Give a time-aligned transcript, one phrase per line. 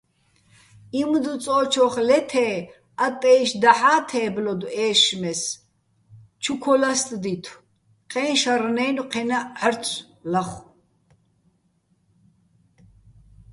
[1.01, 2.47] იმდუწო́ჩოხ ლე́თ-ე
[3.05, 5.41] ა́ტტაჲში̆ დაჰ̦ა́ თე́ბლოდო̆ ე́შშმეს,
[6.43, 7.59] ჩუ ქოლასტდითო̆,
[8.11, 10.65] ჴეჼ შარნაჲნო̆ ჴენაჸ ჺა́რცო̆ ლახო̆.